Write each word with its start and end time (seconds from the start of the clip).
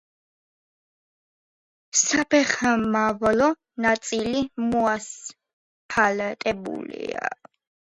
საფეხმავლო 2.01 3.53
ნაწილი 3.89 4.45
მოასფალტებულია. 4.73 7.29